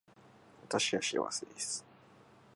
[0.67, 1.85] 私は幸せです